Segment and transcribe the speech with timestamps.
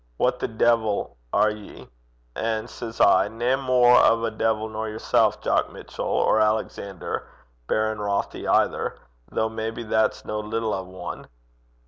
[0.17, 1.87] Wha the deevil are ye?"
[2.35, 7.27] An' says I, "Nae mair o' a deevil nor yersel', Jock Mitchell, or Alexander,
[7.67, 8.97] Baron Rothie, either
[9.29, 11.27] though maybe that's no little o' ane."